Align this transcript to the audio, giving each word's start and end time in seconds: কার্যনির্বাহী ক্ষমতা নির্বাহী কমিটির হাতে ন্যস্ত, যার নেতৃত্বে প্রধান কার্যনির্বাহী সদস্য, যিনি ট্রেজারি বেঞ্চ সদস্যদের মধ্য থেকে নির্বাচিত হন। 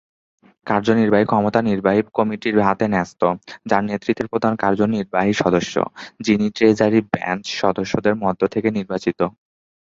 কার্যনির্বাহী 0.67 1.25
ক্ষমতা 1.25 1.59
নির্বাহী 1.61 2.01
কমিটির 2.13 2.55
হাতে 2.59 2.85
ন্যস্ত, 2.87 3.21
যার 3.65 3.83
নেতৃত্বে 3.83 4.25
প্রধান 4.25 4.53
কার্যনির্বাহী 4.55 5.33
সদস্য, 5.33 5.75
যিনি 6.19 6.45
ট্রেজারি 6.49 6.99
বেঞ্চ 7.13 7.45
সদস্যদের 7.61 8.13
মধ্য 8.23 8.41
থেকে 8.47 8.67
নির্বাচিত 8.71 9.19
হন। 9.23 9.33